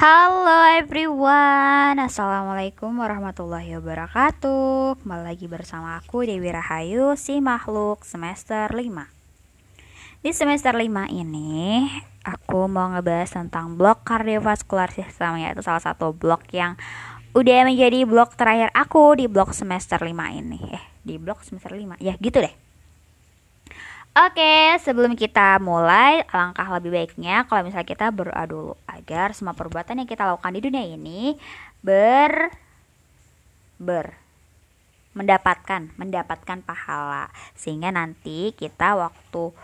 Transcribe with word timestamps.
Halo 0.00 0.80
everyone. 0.80 2.00
Assalamualaikum 2.00 2.88
warahmatullahi 3.04 3.76
wabarakatuh. 3.76 4.96
Kembali 5.04 5.28
lagi 5.28 5.44
bersama 5.44 6.00
aku 6.00 6.24
Dewi 6.24 6.48
Rahayu 6.48 7.20
Si 7.20 7.36
makhluk 7.44 8.08
semester 8.08 8.72
5 8.72 8.80
Di 10.24 10.32
semester 10.32 10.72
5 10.72 10.88
ini 11.12 11.84
Aku 12.24 12.64
mau 12.64 12.88
ngebahas 12.88 13.28
tentang 13.28 13.76
blok 13.76 14.00
kardiovaskular 14.08 14.88
sistem 14.88 15.36
Yaitu 15.36 15.60
salah 15.60 15.84
satu 15.84 16.16
blok 16.16 16.48
yang 16.48 16.80
Udah 17.36 17.68
menjadi 17.68 18.08
blok 18.08 18.40
terakhir 18.40 18.72
aku 18.72 19.20
Di 19.20 19.28
blok 19.28 19.52
semester 19.52 20.00
5 20.00 20.16
ini. 20.32 20.80
Eh 20.80 20.84
di 21.04 21.20
blok 21.20 21.44
semester 21.44 21.76
5 21.76 22.00
Ya 22.00 22.16
gitu 22.16 22.40
deh 22.40 22.69
Oke, 24.10 24.74
sebelum 24.82 25.14
kita 25.14 25.62
mulai, 25.62 26.26
alangkah 26.34 26.66
lebih 26.74 26.90
baiknya 26.90 27.46
kalau 27.46 27.62
misalnya 27.62 27.86
kita 27.86 28.10
berdoa 28.10 28.42
dulu 28.42 28.74
agar 28.90 29.30
semua 29.38 29.54
perbuatan 29.54 30.02
yang 30.02 30.10
kita 30.10 30.26
lakukan 30.26 30.50
di 30.50 30.60
dunia 30.66 30.82
ini 30.82 31.38
ber 31.78 32.50
ber 33.78 34.18
mendapatkan 35.14 35.94
mendapatkan 35.94 36.58
pahala. 36.58 37.30
Sehingga 37.54 37.94
nanti 37.94 38.50
kita 38.58 38.98
waktu 38.98 39.54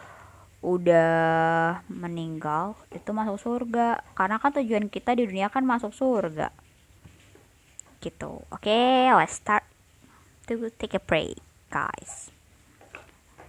udah 0.62 1.83
meninggal 1.91 2.78
itu 2.94 3.10
masuk 3.10 3.42
surga. 3.42 3.98
Karena 4.14 4.38
kan 4.38 4.55
tujuan 4.62 4.86
kita 4.86 5.19
di 5.19 5.27
dunia 5.27 5.50
kan 5.50 5.66
masuk 5.66 5.91
surga. 5.91 6.55
Gitu. 7.98 8.47
Oke 8.55 8.70
okay, 8.70 9.10
let's 9.10 9.42
start. 9.42 9.66
To 10.47 10.70
take 10.78 10.94
a 10.94 11.02
break 11.02 11.42
guys. 11.66 12.30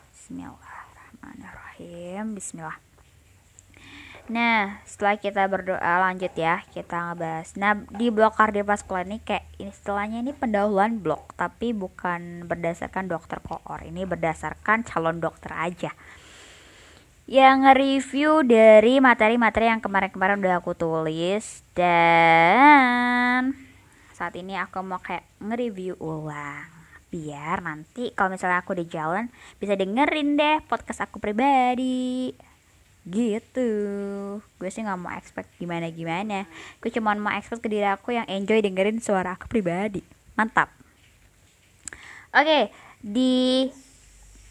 Bismillah 0.09 0.66
Bismillahirrahmanirrahim. 1.17 2.25
Bismillah. 2.37 2.77
Nah 4.27 4.83
setelah 4.83 5.15
kita 5.15 5.47
berdoa 5.47 6.03
lanjut 6.03 6.35
ya 6.35 6.59
Kita 6.75 7.09
ngebahas. 7.09 7.55
Nah 7.55 7.79
di 7.95 8.11
blok 8.11 8.35
kardiovaskular 8.35 9.07
ini 9.07 9.23
kayak 9.23 9.47
istilahnya 9.55 10.19
ini 10.19 10.35
pendahuluan 10.35 10.99
blok 10.99 11.31
Tapi 11.39 11.71
bukan 11.71 12.45
berdasarkan 12.45 13.07
dokter 13.09 13.41
koor. 13.41 13.81
Ini 13.81 14.03
berdasarkan 14.05 14.83
calon 14.85 15.23
dokter 15.23 15.55
aja. 15.55 15.91
Yang 17.27 17.55
nge-review 17.65 18.31
dari 18.47 19.03
materi-materi 19.03 19.67
yang 19.67 19.83
kemarin-kemarin 19.83 20.39
udah 20.39 20.63
aku 20.63 20.71
tulis 20.79 21.59
dan 21.75 23.51
saat 24.15 24.31
ini 24.39 24.55
aku 24.55 24.79
mau 24.79 25.03
kayak 25.03 25.27
nge-review 25.43 25.99
ulang 25.99 26.76
biar 27.07 27.63
nanti 27.63 28.11
kalau 28.11 28.35
misalnya 28.35 28.59
aku 28.59 28.75
di 28.75 28.85
jalan 28.87 29.31
bisa 29.57 29.79
dengerin 29.79 30.35
deh 30.35 30.57
podcast 30.67 31.07
aku 31.07 31.23
pribadi. 31.23 32.35
Gitu. 33.07 33.69
Gue 34.59 34.69
sih 34.69 34.83
nggak 34.83 34.99
mau 34.99 35.15
expect 35.15 35.55
gimana 35.55 35.87
gimana 35.87 36.43
gue 36.83 36.91
cuma 36.91 37.15
mau 37.15 37.31
expect 37.31 37.63
ke 37.63 37.71
diri 37.71 37.87
aku 37.87 38.11
yang 38.15 38.27
enjoy 38.27 38.59
dengerin 38.59 38.99
suara 38.99 39.39
aku 39.39 39.47
pribadi. 39.47 40.03
Mantap. 40.35 40.67
Oke 42.35 42.69
di 42.99 43.69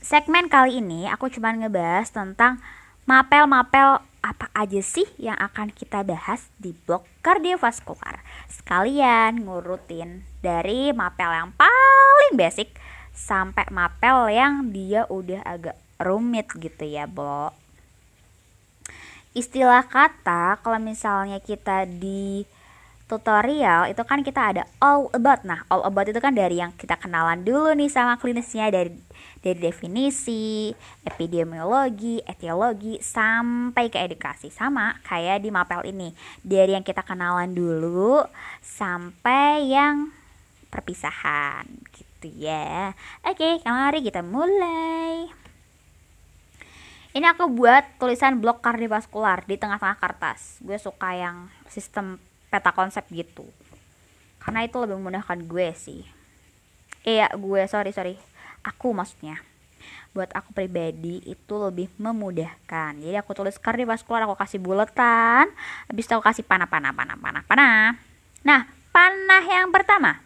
segmen 0.00 0.48
kali 0.48 0.80
ini 0.80 1.10
aku 1.10 1.28
cuma 1.28 1.52
ngebahas 1.52 2.08
tentang 2.08 2.62
mapel-mapel 3.04 4.00
apa 4.26 4.50
aja 4.58 4.82
sih 4.82 5.06
yang 5.22 5.38
akan 5.38 5.70
kita 5.70 6.02
bahas 6.02 6.50
di 6.58 6.74
blog 6.74 7.06
kardiovaskular 7.22 8.26
sekalian 8.50 9.46
ngurutin 9.46 10.26
dari 10.42 10.90
mapel 10.90 11.30
yang 11.30 11.50
paling 11.54 12.05
basic 12.34 12.74
sampai 13.14 13.70
mapel 13.70 14.32
yang 14.34 14.74
dia 14.74 15.06
udah 15.06 15.46
agak 15.46 15.76
rumit 16.02 16.50
gitu 16.58 16.82
ya 16.82 17.06
Bo 17.06 17.54
istilah 19.36 19.84
kata 19.84 20.64
kalau 20.64 20.80
misalnya 20.80 21.36
kita 21.44 21.84
di 21.84 22.48
tutorial 23.06 23.86
itu 23.86 24.02
kan 24.02 24.24
kita 24.24 24.40
ada 24.56 24.62
all 24.82 25.12
about. 25.12 25.44
Nah, 25.44 25.62
all 25.68 25.84
about 25.84 26.08
itu 26.08 26.18
kan 26.18 26.32
dari 26.32 26.58
yang 26.58 26.74
kita 26.74 26.96
kenalan 26.98 27.44
dulu 27.44 27.76
nih 27.76 27.92
sama 27.92 28.16
klinisnya 28.16 28.72
dari 28.72 28.90
dari 29.44 29.60
definisi, 29.60 30.74
epidemiologi, 31.06 32.18
etiologi 32.24 32.98
sampai 32.98 33.92
ke 33.92 34.00
edukasi 34.02 34.50
sama 34.50 34.98
kayak 35.04 35.44
di 35.44 35.52
mapel 35.52 35.84
ini. 35.86 36.10
Dari 36.42 36.74
yang 36.74 36.82
kita 36.82 37.04
kenalan 37.04 37.52
dulu 37.52 38.24
sampai 38.64 39.70
yang 39.70 40.10
perpisahan 40.72 41.68
gitu 41.94 42.05
ya. 42.34 42.96
Oke, 43.22 43.62
mari 43.62 44.02
kita 44.02 44.26
mulai. 44.26 45.30
Ini 47.16 47.32
aku 47.32 47.48
buat 47.48 47.96
tulisan 47.96 48.44
blok 48.44 48.60
kardiovaskular 48.60 49.48
di 49.48 49.56
tengah-tengah 49.56 49.96
kertas. 49.96 50.60
Gue 50.60 50.76
suka 50.76 51.16
yang 51.16 51.48
sistem 51.64 52.20
peta 52.52 52.76
konsep 52.76 53.08
gitu. 53.08 53.48
Karena 54.36 54.68
itu 54.68 54.76
lebih 54.76 55.00
memudahkan 55.00 55.40
gue 55.48 55.72
sih. 55.72 56.04
Iya 57.08 57.32
gue 57.32 57.64
sorry 57.72 57.96
sorry. 57.96 58.20
Aku 58.60 58.92
maksudnya. 58.92 59.40
Buat 60.12 60.36
aku 60.36 60.52
pribadi 60.52 61.24
itu 61.24 61.54
lebih 61.56 61.88
memudahkan. 61.96 63.00
Jadi 63.00 63.16
aku 63.16 63.32
tulis 63.32 63.56
kardiovaskular 63.56 64.28
aku 64.28 64.36
kasih 64.36 64.60
buletan. 64.60 65.48
Habis 65.88 66.04
itu 66.04 66.12
aku 66.12 66.24
kasih 66.28 66.44
panah 66.44 66.68
panah 66.68 66.92
panah 66.92 67.16
panah 67.16 67.42
panah. 67.48 67.96
Nah 68.44 68.68
panah 68.92 69.44
yang 69.44 69.72
pertama 69.72 70.20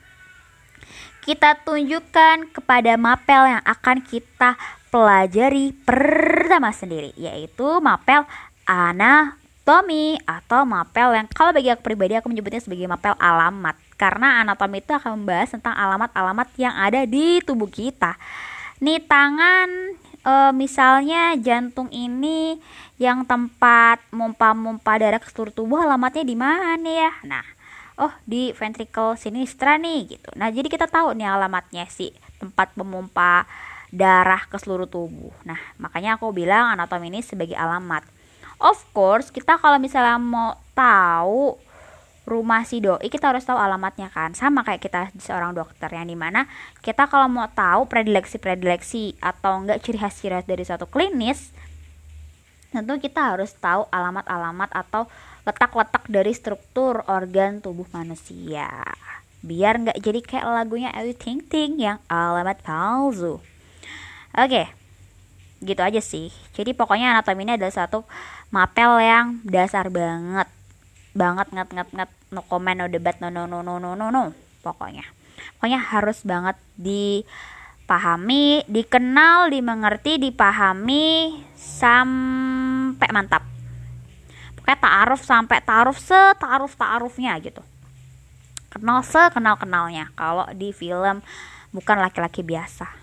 kita 1.22 1.56
tunjukkan 1.62 2.53
kepada 2.53 2.97
mapel 2.97 3.56
yang 3.56 3.62
akan 3.64 4.00
kita 4.04 4.56
pelajari 4.91 5.76
pertama 5.86 6.72
sendiri 6.75 7.14
yaitu 7.14 7.78
mapel 7.78 8.26
ana 8.64 9.41
anatomi 9.70 10.19
atau 10.26 10.66
mapel 10.66 11.14
yang 11.14 11.31
kalau 11.31 11.54
bagi 11.54 11.70
aku 11.70 11.86
pribadi 11.86 12.19
aku 12.19 12.26
menyebutnya 12.26 12.58
sebagai 12.58 12.91
mapel 12.91 13.14
alamat 13.22 13.78
karena 13.94 14.42
anatomi 14.42 14.82
itu 14.82 14.91
akan 14.91 15.22
membahas 15.22 15.54
tentang 15.54 15.78
alamat-alamat 15.78 16.48
yang 16.58 16.75
ada 16.75 17.06
di 17.06 17.38
tubuh 17.44 17.70
kita. 17.70 18.19
Nih 18.82 18.98
tangan 19.04 19.94
e, 20.26 20.34
misalnya 20.58 21.38
jantung 21.38 21.87
ini 21.94 22.58
yang 22.98 23.22
tempat 23.22 24.02
mompa-mompa 24.10 24.98
darah 24.98 25.22
ke 25.22 25.31
seluruh 25.31 25.54
tubuh 25.54 25.78
alamatnya 25.87 26.26
di 26.26 26.34
mana 26.34 26.91
ya? 26.91 27.12
Nah, 27.22 27.47
oh 28.00 28.12
di 28.25 28.56
ventricle 28.56 29.15
sinistra 29.21 29.77
nih 29.77 30.16
gitu. 30.16 30.33
Nah, 30.41 30.49
jadi 30.49 30.66
kita 30.66 30.88
tahu 30.88 31.12
nih 31.12 31.28
alamatnya 31.28 31.84
sih 31.93 32.11
tempat 32.41 32.72
memompa 32.81 33.44
darah 33.93 34.49
ke 34.49 34.56
seluruh 34.56 34.88
tubuh. 34.88 35.31
Nah, 35.44 35.61
makanya 35.77 36.16
aku 36.16 36.33
bilang 36.33 36.72
anatomi 36.72 37.12
ini 37.12 37.21
sebagai 37.21 37.55
alamat 37.55 38.03
of 38.61 38.78
course 38.93 39.33
kita 39.33 39.56
kalau 39.56 39.81
misalnya 39.81 40.21
mau 40.21 40.55
tahu 40.77 41.56
rumah 42.28 42.62
si 42.62 42.78
doi 42.78 43.09
kita 43.09 43.33
harus 43.33 43.43
tahu 43.43 43.56
alamatnya 43.56 44.12
kan 44.12 44.37
sama 44.37 44.62
kayak 44.62 44.84
kita 44.84 45.00
seorang 45.19 45.56
dokter 45.56 45.88
yang 45.91 46.06
di 46.06 46.15
mana 46.15 46.47
kita 46.84 47.09
kalau 47.09 47.27
mau 47.27 47.49
tahu 47.50 47.88
predileksi 47.91 48.38
predileksi 48.38 49.19
atau 49.19 49.65
enggak 49.65 49.82
ciri 49.82 49.99
khas 49.99 50.15
ciri 50.21 50.38
dari 50.44 50.62
suatu 50.62 50.87
klinis 50.87 51.50
tentu 52.71 53.03
kita 53.03 53.34
harus 53.34 53.50
tahu 53.59 53.88
alamat-alamat 53.91 54.71
atau 54.71 55.11
letak-letak 55.44 56.08
dari 56.10 56.32
struktur 56.34 57.04
organ 57.08 57.64
tubuh 57.64 57.86
manusia. 57.94 58.68
Biar 59.40 59.80
nggak 59.80 59.98
jadi 60.04 60.20
kayak 60.20 60.46
lagunya 60.46 60.90
Ayu 60.92 61.16
Ting 61.16 61.40
Ting 61.40 61.80
yang 61.80 61.98
alamat 62.08 62.60
palsu. 62.60 63.40
Oke 64.36 64.80
gitu 65.60 65.84
aja 65.84 66.00
sih. 66.00 66.32
Jadi 66.56 66.72
pokoknya 66.72 67.12
anatomi 67.12 67.44
ini 67.44 67.60
adalah 67.60 67.72
satu 67.72 68.04
mapel 68.48 69.00
yang 69.00 69.44
dasar 69.44 69.92
banget. 69.92 70.48
Banget 71.12 71.52
nget 71.52 71.68
nget 71.72 71.88
nget. 71.92 72.10
No 72.32 72.42
comment 72.46 72.76
no 72.76 72.86
debat 72.88 73.20
no 73.20 73.28
no 73.28 73.44
no 73.46 73.60
no 73.62 73.76
no 73.78 73.94
no 73.94 74.08
no. 74.08 74.32
Pokoknya. 74.64 75.04
Pokoknya 75.56 75.80
harus 75.80 76.24
banget 76.24 76.56
dipahami 76.80 78.64
dikenal 78.68 79.52
dimengerti 79.52 80.16
dipahami 80.20 81.36
sampai 81.56 83.08
mantap 83.12 83.44
pokoknya 84.70 84.86
taaruf 84.86 85.22
sampai 85.26 85.58
taaruf 85.67 85.99
setaaruf 85.99 86.78
taarufnya 86.78 87.34
gitu 87.43 87.58
kenal 88.70 89.02
sekenal 89.02 89.58
kenalnya 89.58 90.14
kalau 90.14 90.46
di 90.55 90.70
film 90.70 91.26
bukan 91.75 91.99
laki-laki 91.99 92.46
biasa 92.46 93.02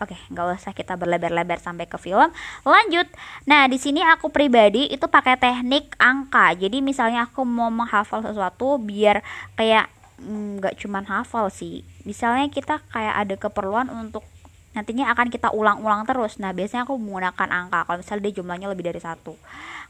Oke, 0.00 0.18
nggak 0.34 0.58
usah 0.58 0.74
kita 0.74 0.98
berlebar-lebar 0.98 1.62
sampai 1.62 1.86
ke 1.86 1.94
film. 1.94 2.26
Lanjut. 2.66 3.06
Nah, 3.46 3.70
di 3.70 3.78
sini 3.78 4.02
aku 4.02 4.34
pribadi 4.34 4.90
itu 4.90 5.06
pakai 5.06 5.38
teknik 5.38 5.94
angka. 5.94 6.58
Jadi 6.58 6.82
misalnya 6.82 7.30
aku 7.30 7.46
mau 7.46 7.70
menghafal 7.70 8.18
sesuatu 8.24 8.82
biar 8.82 9.22
kayak 9.54 9.86
mm, 10.18 10.58
nggak 10.58 10.74
mm, 10.74 10.80
cuman 10.82 11.04
hafal 11.06 11.54
sih. 11.54 11.86
Misalnya 12.02 12.50
kita 12.50 12.82
kayak 12.90 13.14
ada 13.14 13.34
keperluan 13.38 13.94
untuk 13.94 14.26
nantinya 14.74 15.12
akan 15.12 15.28
kita 15.28 15.54
ulang-ulang 15.54 16.02
terus. 16.08 16.40
Nah, 16.40 16.50
biasanya 16.50 16.82
aku 16.88 16.98
menggunakan 16.98 17.48
angka 17.52 17.86
kalau 17.86 17.98
misalnya 18.02 18.22
dia 18.26 18.34
jumlahnya 18.42 18.68
lebih 18.72 18.84
dari 18.90 18.98
satu. 18.98 19.38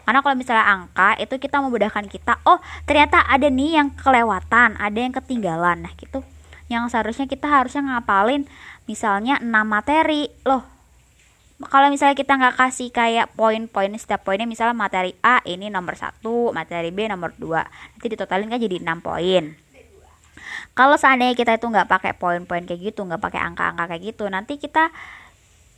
Karena 0.03 0.21
kalau 0.21 0.35
misalnya 0.35 0.67
angka 0.67 1.15
itu 1.23 1.39
kita 1.39 1.63
memudahkan 1.63 2.07
kita, 2.11 2.43
oh 2.49 2.59
ternyata 2.85 3.23
ada 3.27 3.47
nih 3.47 3.79
yang 3.79 3.89
kelewatan, 3.95 4.75
ada 4.77 4.99
yang 4.99 5.15
ketinggalan. 5.15 5.87
Nah, 5.87 5.93
gitu. 5.95 6.27
Yang 6.67 6.95
seharusnya 6.97 7.27
kita 7.29 7.47
harusnya 7.47 7.83
ngapalin 7.85 8.49
misalnya 8.87 9.39
6 9.39 9.47
materi 9.63 10.27
loh 10.43 10.73
kalau 11.71 11.95
misalnya 11.95 12.19
kita 12.19 12.35
nggak 12.35 12.59
kasih 12.59 12.91
kayak 12.91 13.31
poin-poin 13.39 13.95
setiap 13.95 14.27
poinnya 14.27 14.51
misalnya 14.51 14.75
materi 14.75 15.15
A 15.23 15.39
ini 15.47 15.71
nomor 15.71 15.95
satu 15.95 16.51
materi 16.51 16.91
B 16.91 17.07
nomor 17.07 17.31
dua 17.39 17.63
nanti 17.63 18.07
ditotalin 18.11 18.51
kan 18.51 18.59
jadi 18.59 18.83
6 18.83 18.99
poin 18.99 19.55
kalau 20.75 20.99
seandainya 20.99 21.39
kita 21.39 21.61
itu 21.61 21.67
nggak 21.71 21.87
pakai 21.87 22.13
poin-poin 22.19 22.67
kayak 22.67 22.93
gitu 22.93 23.07
nggak 23.07 23.23
pakai 23.23 23.41
angka-angka 23.47 23.95
kayak 23.95 24.03
gitu 24.03 24.27
nanti 24.27 24.59
kita 24.59 24.91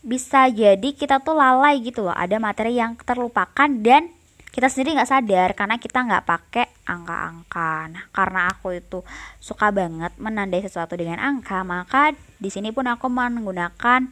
bisa 0.05 0.53
jadi 0.53 0.89
kita 0.93 1.25
tuh 1.25 1.33
lalai 1.33 1.81
gitu 1.81 2.05
loh 2.05 2.12
ada 2.12 2.37
materi 2.37 2.77
yang 2.77 2.93
terlupakan 3.01 3.69
dan 3.81 4.12
kita 4.55 4.71
sendiri 4.71 4.95
nggak 4.95 5.11
sadar 5.11 5.51
karena 5.59 5.77
kita 5.83 5.99
nggak 5.99 6.25
pakai 6.31 6.67
angka-angka. 6.87 7.91
Nah, 7.91 8.05
karena 8.15 8.41
aku 8.55 8.79
itu 8.79 9.03
suka 9.43 9.75
banget 9.75 10.15
menandai 10.15 10.62
sesuatu 10.62 10.95
dengan 10.95 11.19
angka, 11.19 11.67
maka 11.67 12.15
di 12.39 12.55
sini 12.55 12.71
pun 12.71 12.87
aku 12.87 13.11
menggunakan 13.11 14.06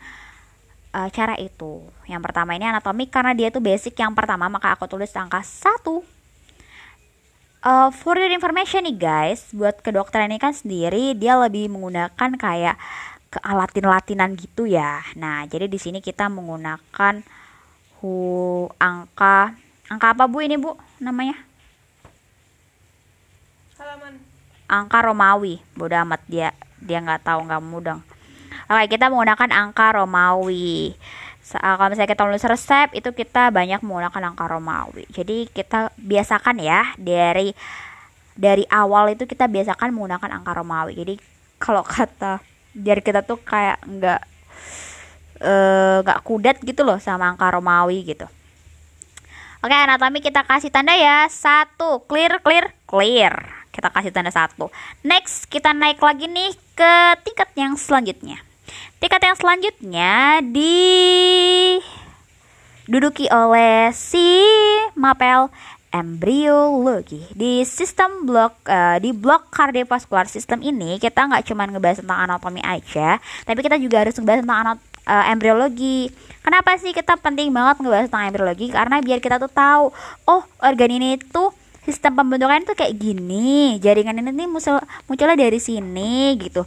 uh, 0.98 1.08
cara 1.14 1.38
itu. 1.38 1.86
Yang 2.10 2.22
pertama 2.26 2.58
ini 2.58 2.66
anatomi 2.66 3.06
karena 3.06 3.38
dia 3.38 3.54
itu 3.54 3.62
basic 3.62 3.94
yang 4.02 4.18
pertama, 4.18 4.50
maka 4.50 4.74
aku 4.74 4.90
tulis 4.90 5.14
angka 5.14 5.46
1. 5.46 6.02
Uh, 7.62 7.94
for 7.94 8.18
your 8.18 8.34
information 8.34 8.82
nih 8.82 8.98
guys, 8.98 9.46
buat 9.54 9.78
kedokteran 9.78 10.26
ini 10.26 10.42
kan 10.42 10.50
sendiri 10.50 11.14
dia 11.14 11.38
lebih 11.38 11.70
menggunakan 11.70 12.34
kayak 12.34 12.74
ke 13.32 13.40
latin-latinan 13.40 14.36
gitu 14.36 14.68
ya. 14.68 15.00
Nah, 15.16 15.48
jadi 15.48 15.64
di 15.64 15.80
sini 15.80 16.04
kita 16.04 16.28
menggunakan 16.28 17.24
hu 18.04 18.68
angka 18.76 19.56
Angka 19.92 20.16
apa 20.16 20.24
Bu 20.24 20.40
ini 20.40 20.56
Bu 20.56 20.72
namanya? 21.04 21.36
Halaman. 23.76 24.16
Angka 24.64 24.98
Romawi. 25.04 25.60
Bodoh 25.76 26.00
amat 26.00 26.24
dia 26.24 26.56
dia 26.80 27.04
nggak 27.04 27.28
tahu 27.28 27.44
nggak 27.44 27.60
mudeng. 27.60 28.00
Oke 28.72 28.84
kita 28.88 29.12
menggunakan 29.12 29.52
angka 29.52 30.00
Romawi. 30.00 30.96
Uh, 31.52 31.74
kalau 31.76 31.92
misalnya 31.92 32.08
kita 32.08 32.24
nulis 32.24 32.48
resep 32.48 32.88
itu 32.96 33.12
kita 33.12 33.52
banyak 33.52 33.84
menggunakan 33.84 34.32
angka 34.32 34.48
Romawi. 34.48 35.04
Jadi 35.12 35.52
kita 35.52 35.92
biasakan 36.00 36.56
ya 36.64 36.96
dari 36.96 37.52
dari 38.32 38.64
awal 38.72 39.12
itu 39.12 39.28
kita 39.28 39.44
biasakan 39.44 39.92
menggunakan 39.92 40.40
angka 40.40 40.56
Romawi. 40.56 40.96
Jadi 40.96 41.14
kalau 41.60 41.84
kata 41.84 42.40
biar 42.72 43.04
kita 43.04 43.20
tuh 43.24 43.40
kayak 43.40 43.80
nggak 43.84 44.20
eh, 45.40 45.96
nggak 46.04 46.18
uh, 46.20 46.24
kudat 46.24 46.56
gitu 46.64 46.82
loh 46.84 46.96
sama 47.00 47.32
angka 47.32 47.52
Romawi 47.52 48.04
gitu. 48.04 48.26
Oke, 49.62 49.78
anatomi 49.78 50.18
kita 50.18 50.42
kasih 50.42 50.74
tanda 50.74 50.90
ya. 50.90 51.30
Satu, 51.30 52.02
clear, 52.10 52.42
clear, 52.42 52.74
clear. 52.82 53.30
Kita 53.70 53.94
kasih 53.94 54.10
tanda 54.10 54.34
satu. 54.34 54.74
Next, 55.06 55.46
kita 55.46 55.70
naik 55.70 56.02
lagi 56.02 56.26
nih 56.26 56.50
ke 56.74 56.94
tingkat 57.22 57.46
yang 57.54 57.78
selanjutnya. 57.78 58.42
Tingkat 58.98 59.22
yang 59.22 59.38
selanjutnya 59.38 60.42
diduduki 62.90 63.30
oleh 63.30 63.94
si 63.94 64.42
mapel 64.98 65.46
embryologi 65.92 67.20
di 67.36 67.62
sistem 67.68 68.24
blok 68.24 68.64
uh, 68.66 68.96
di 68.96 69.12
blok 69.12 69.52
kardiovaskular 69.52 70.24
sistem 70.26 70.64
ini 70.64 70.96
kita 70.96 71.28
nggak 71.28 71.44
cuma 71.46 71.68
ngebahas 71.68 72.00
tentang 72.00 72.18
anatomi 72.24 72.64
aja 72.64 73.20
tapi 73.44 73.60
kita 73.60 73.76
juga 73.76 74.02
harus 74.02 74.16
ngebahas 74.16 74.40
tentang 74.40 74.60
anat 74.64 74.78
uh, 75.04 75.24
embryologi 75.28 76.08
Kenapa 76.42 76.74
sih 76.74 76.90
kita 76.90 77.14
penting 77.22 77.54
banget 77.54 77.78
ngebahas 77.78 78.10
tentang 78.10 78.26
embriologi? 78.34 78.66
Karena 78.74 78.98
biar 78.98 79.22
kita 79.22 79.38
tuh 79.38 79.50
tahu, 79.50 79.94
oh 80.26 80.42
organ 80.58 80.90
ini 80.90 81.14
tuh 81.30 81.54
sistem 81.86 82.18
pembentukan 82.18 82.66
tuh 82.66 82.74
kayak 82.74 82.98
gini, 82.98 83.78
jaringan 83.78 84.18
ini 84.18 84.34
nih 84.34 84.50
muncul 84.50 84.82
munculnya 85.06 85.38
dari 85.38 85.62
sini 85.62 86.34
gitu. 86.42 86.66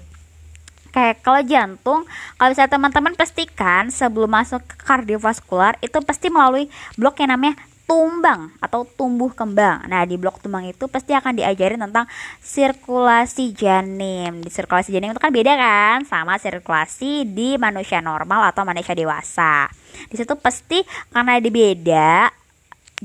Kayak 0.96 1.28
kalau 1.28 1.44
jantung, 1.44 2.08
kalau 2.40 2.50
misalnya 2.56 2.72
teman-teman 2.72 3.14
pastikan 3.20 3.92
sebelum 3.92 4.32
masuk 4.32 4.64
ke 4.64 4.80
kardiovaskular 4.80 5.76
itu 5.84 6.00
pasti 6.00 6.32
melalui 6.32 6.72
blok 6.96 7.20
yang 7.20 7.36
namanya 7.36 7.60
tumbang 7.86 8.50
atau 8.58 8.82
tumbuh 8.86 9.30
kembang. 9.30 9.86
Nah, 9.86 10.04
di 10.10 10.18
blok 10.18 10.42
tumbang 10.42 10.66
itu 10.66 10.90
pasti 10.90 11.14
akan 11.14 11.38
diajarin 11.38 11.78
tentang 11.78 12.10
sirkulasi 12.42 13.54
janin. 13.54 14.42
Di 14.42 14.50
sirkulasi 14.50 14.90
janin 14.90 15.14
itu 15.14 15.22
kan 15.22 15.30
beda 15.30 15.54
kan 15.54 15.98
sama 16.10 16.42
sirkulasi 16.42 17.30
di 17.30 17.56
manusia 17.62 18.02
normal 18.02 18.50
atau 18.50 18.66
manusia 18.66 18.98
dewasa. 18.98 19.70
Di 20.10 20.18
situ 20.18 20.34
pasti 20.36 20.82
karena 21.14 21.38
ada 21.38 21.50
beda, 21.50 22.34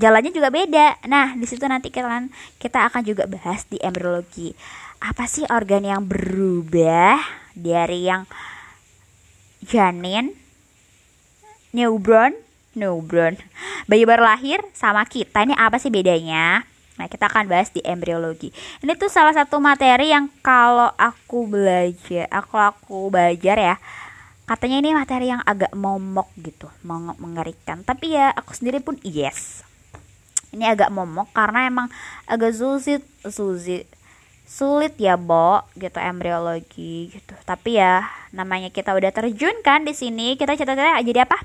jalannya 0.00 0.32
juga 0.32 0.48
beda. 0.48 1.04
Nah, 1.06 1.36
di 1.36 1.44
situ 1.44 1.62
nanti 1.68 1.92
kita 1.92 2.08
kita 2.56 2.88
akan 2.88 3.04
juga 3.04 3.28
bahas 3.28 3.68
di 3.68 3.76
embriologi. 3.84 4.56
Apa 5.00 5.28
sih 5.28 5.44
organ 5.48 5.84
yang 5.84 6.04
berubah 6.08 7.20
dari 7.52 8.08
yang 8.08 8.24
janin, 9.64 10.32
newborn, 11.76 12.32
newborn 12.80 13.36
bayi 13.84 14.08
baru 14.08 14.24
lahir 14.24 14.64
sama 14.72 15.04
kita 15.04 15.44
ini 15.44 15.52
apa 15.60 15.76
sih 15.76 15.92
bedanya 15.92 16.64
Nah, 17.00 17.08
kita 17.08 17.32
akan 17.32 17.48
bahas 17.48 17.72
di 17.72 17.80
embriologi. 17.80 18.52
Ini 18.84 18.92
tuh 19.00 19.08
salah 19.08 19.32
satu 19.32 19.56
materi 19.56 20.12
yang 20.12 20.28
kalau 20.44 20.92
aku 21.00 21.48
belajar, 21.48 22.28
aku 22.28 22.60
aku 22.60 23.08
belajar 23.08 23.56
ya, 23.56 23.74
katanya 24.44 24.84
ini 24.84 24.92
materi 24.92 25.32
yang 25.32 25.40
agak 25.48 25.72
momok 25.72 26.28
gitu, 26.36 26.68
mengerikan. 26.84 27.80
Tapi 27.88 28.20
ya 28.20 28.36
aku 28.36 28.52
sendiri 28.52 28.84
pun 28.84 29.00
yes. 29.00 29.64
Ini 30.52 30.76
agak 30.76 30.92
momok 30.92 31.32
karena 31.32 31.72
emang 31.72 31.88
agak 32.28 32.52
sulit, 32.52 33.00
sulit, 33.32 33.88
sulit 34.44 34.92
ya, 35.00 35.16
Bo, 35.16 35.64
gitu 35.80 35.96
embriologi 35.96 37.16
gitu. 37.16 37.32
Tapi 37.48 37.80
ya 37.80 38.12
namanya 38.36 38.68
kita 38.68 38.92
udah 38.92 39.08
terjun 39.08 39.56
kan 39.64 39.88
di 39.88 39.96
sini, 39.96 40.36
kita 40.36 40.52
cita-cita 40.52 41.00
jadi 41.00 41.24
apa? 41.24 41.40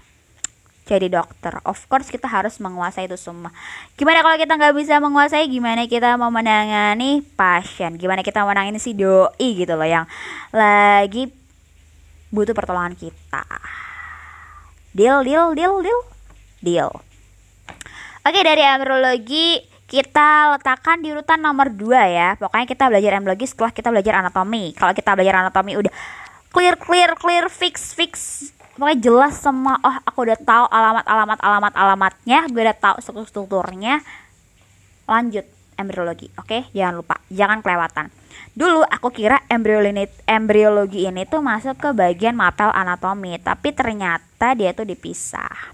Jadi 0.86 1.10
dokter. 1.10 1.58
Of 1.66 1.90
course 1.90 2.14
kita 2.14 2.30
harus 2.30 2.62
menguasai 2.62 3.10
itu 3.10 3.18
semua. 3.18 3.50
Gimana 3.98 4.22
kalau 4.22 4.38
kita 4.38 4.54
nggak 4.54 4.76
bisa 4.78 5.02
menguasai? 5.02 5.50
Gimana 5.50 5.90
kita 5.90 6.14
mau 6.16 6.30
menangani 6.30 7.26
pasien? 7.34 7.98
Gimana 7.98 8.22
kita 8.22 8.46
menangani 8.46 8.78
si 8.78 8.94
doi 8.94 9.50
gitu 9.58 9.74
loh 9.74 9.90
yang 9.90 10.06
lagi 10.54 11.34
butuh 12.30 12.54
pertolongan 12.54 12.94
kita. 12.94 13.44
Deal, 14.94 15.26
deal, 15.26 15.58
deal, 15.58 15.76
deal, 15.82 16.02
deal. 16.62 16.92
Oke 18.26 18.40
dari 18.46 18.62
embriologi 18.62 19.62
kita 19.86 20.58
letakkan 20.58 20.98
di 21.02 21.14
urutan 21.14 21.42
nomor 21.42 21.70
2 21.70 21.94
ya. 22.10 22.30
Pokoknya 22.42 22.66
kita 22.66 22.90
belajar 22.90 23.12
embriologi 23.22 23.46
setelah 23.46 23.74
kita 23.74 23.90
belajar 23.94 24.14
anatomi. 24.22 24.74
Kalau 24.74 24.94
kita 24.98 25.14
belajar 25.14 25.46
anatomi 25.46 25.78
udah 25.78 25.94
clear, 26.56 26.80
clear, 26.80 27.12
clear, 27.20 27.46
pokoknya 28.86 29.02
jelas 29.02 29.42
semua 29.42 29.82
oh 29.82 29.98
aku 30.06 30.30
udah 30.30 30.38
tahu 30.46 30.70
alamat 30.70 31.10
alamat 31.10 31.40
alamat 31.42 31.74
alamatnya 31.74 32.40
gue 32.54 32.62
udah 32.70 32.78
tahu 32.78 33.02
struktur 33.02 33.26
strukturnya 33.26 33.98
lanjut 35.10 35.42
embriologi 35.74 36.30
oke? 36.38 36.46
Okay? 36.46 36.62
jangan 36.70 37.02
lupa 37.02 37.18
jangan 37.34 37.66
kelewatan. 37.66 38.14
Dulu 38.54 38.86
aku 38.86 39.10
kira 39.10 39.42
embriologi 40.30 41.10
ini 41.10 41.26
tuh 41.26 41.42
masuk 41.42 41.82
ke 41.82 41.90
bagian 41.98 42.38
mapel 42.38 42.70
anatomi 42.70 43.42
tapi 43.42 43.74
ternyata 43.74 44.54
dia 44.54 44.70
tuh 44.78 44.86
dipisah. 44.86 45.74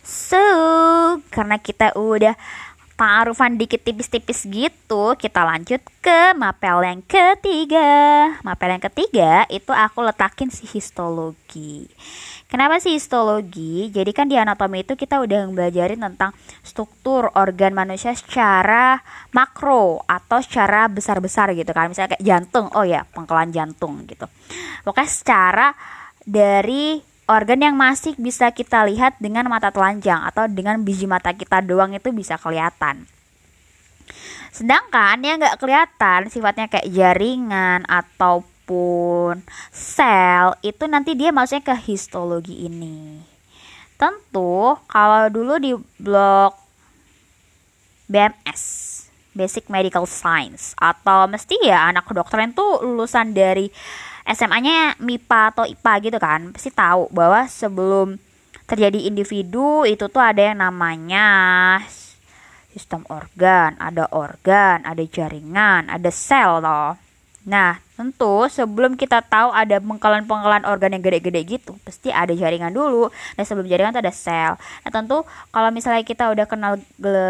So 0.00 0.40
karena 1.28 1.60
kita 1.60 1.92
udah 1.92 2.40
ta'arufan 2.94 3.58
dikit 3.58 3.82
tipis-tipis 3.82 4.46
gitu, 4.46 5.18
kita 5.18 5.42
lanjut 5.42 5.82
ke 5.98 6.34
mapel 6.38 6.82
yang 6.86 7.02
ketiga. 7.02 7.90
Mapel 8.46 8.78
yang 8.78 8.84
ketiga 8.86 9.46
itu 9.50 9.70
aku 9.74 10.06
letakin 10.06 10.50
si 10.50 10.66
histologi. 10.70 11.90
Kenapa 12.46 12.78
sih 12.78 12.94
histologi? 12.94 13.90
Jadi 13.90 14.14
kan 14.14 14.30
di 14.30 14.38
anatomi 14.38 14.86
itu 14.86 14.94
kita 14.94 15.18
udah 15.18 15.50
belajarin 15.50 15.98
tentang 15.98 16.30
struktur 16.62 17.26
organ 17.34 17.74
manusia 17.74 18.14
secara 18.14 19.02
makro 19.34 20.06
atau 20.06 20.38
secara 20.38 20.86
besar-besar 20.86 21.50
gitu 21.58 21.74
kan. 21.74 21.90
Misalnya 21.90 22.14
kayak 22.14 22.22
jantung, 22.22 22.70
oh 22.78 22.86
ya 22.86 23.02
pangkalan 23.10 23.50
jantung 23.50 24.06
gitu. 24.06 24.30
Pokoknya 24.86 25.10
secara 25.10 25.66
dari 26.22 27.13
organ 27.24 27.60
yang 27.60 27.76
masih 27.76 28.12
bisa 28.20 28.52
kita 28.52 28.84
lihat 28.84 29.16
dengan 29.16 29.48
mata 29.48 29.72
telanjang 29.72 30.20
atau 30.28 30.44
dengan 30.44 30.80
biji 30.84 31.08
mata 31.08 31.32
kita 31.32 31.64
doang 31.64 31.96
itu 31.96 32.12
bisa 32.12 32.36
kelihatan. 32.36 33.08
Sedangkan 34.54 35.18
yang 35.24 35.40
nggak 35.40 35.58
kelihatan 35.58 36.30
sifatnya 36.30 36.70
kayak 36.70 36.86
jaringan 36.92 37.82
ataupun 37.88 39.42
sel 39.72 40.54
itu 40.62 40.84
nanti 40.86 41.16
dia 41.16 41.34
maksudnya 41.34 41.74
ke 41.74 41.74
histologi 41.90 42.68
ini. 42.68 43.18
Tentu 43.96 44.76
kalau 44.86 45.26
dulu 45.32 45.58
di 45.58 45.72
blok 45.98 46.54
BMS 48.06 48.62
Basic 49.34 49.66
Medical 49.66 50.06
Science 50.06 50.78
atau 50.78 51.26
mesti 51.26 51.58
ya 51.66 51.90
anak 51.90 52.06
kedokteran 52.06 52.54
tuh 52.54 52.84
lulusan 52.86 53.34
dari 53.34 53.66
SMA-nya 54.24 54.96
MIPA 55.04 55.40
atau 55.52 55.64
IPA 55.68 55.92
gitu 56.00 56.18
kan 56.18 56.40
pasti 56.56 56.72
tahu 56.72 57.12
bahwa 57.12 57.44
sebelum 57.44 58.16
terjadi 58.64 59.04
individu 59.04 59.84
itu 59.84 60.08
tuh 60.08 60.24
ada 60.24 60.40
yang 60.40 60.64
namanya 60.64 61.28
sistem 62.74 63.06
organ, 63.06 63.78
ada 63.78 64.10
organ, 64.10 64.82
ada 64.82 65.04
jaringan, 65.06 65.86
ada 65.86 66.10
sel 66.10 66.58
loh. 66.58 67.03
Nah, 67.44 67.76
tentu 67.92 68.48
sebelum 68.48 68.96
kita 68.96 69.20
tahu 69.20 69.52
ada 69.52 69.76
pengkalan-pengkalan 69.76 70.64
organ 70.64 70.96
yang 70.96 71.04
gede-gede 71.04 71.44
gitu, 71.44 71.76
pasti 71.84 72.08
ada 72.08 72.32
jaringan 72.32 72.72
dulu. 72.72 73.12
Dan 73.36 73.44
sebelum 73.44 73.68
jaringan 73.68 73.92
itu 73.92 74.00
ada 74.00 74.14
sel. 74.16 74.52
Nah, 74.56 74.90
tentu 74.90 75.28
kalau 75.52 75.68
misalnya 75.68 76.00
kita 76.08 76.32
udah 76.32 76.48
kenal 76.48 76.80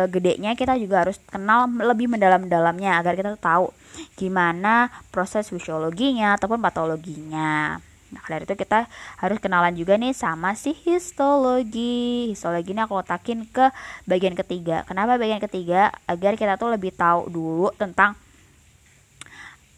gedenya, 0.06 0.54
kita 0.54 0.78
juga 0.78 1.02
harus 1.02 1.18
kenal 1.26 1.66
lebih 1.66 2.06
mendalam-dalamnya 2.06 3.02
agar 3.02 3.18
kita 3.18 3.34
tahu 3.42 3.74
gimana 4.14 4.90
proses 5.10 5.50
fisiologinya 5.50 6.38
ataupun 6.38 6.62
patologinya. 6.62 7.82
Nah, 8.14 8.22
dari 8.30 8.46
itu 8.46 8.54
kita 8.54 8.86
harus 9.18 9.42
kenalan 9.42 9.74
juga 9.74 9.98
nih 9.98 10.14
sama 10.14 10.54
si 10.54 10.70
histologi. 10.70 12.30
Histologi 12.30 12.70
ini 12.70 12.86
aku 12.86 13.02
letakin 13.02 13.42
ke 13.50 13.74
bagian 14.06 14.38
ketiga. 14.38 14.86
Kenapa 14.86 15.18
bagian 15.18 15.42
ketiga? 15.42 15.90
Agar 16.06 16.38
kita 16.38 16.54
tuh 16.54 16.70
lebih 16.70 16.94
tahu 16.94 17.26
dulu 17.26 17.74
tentang 17.74 18.14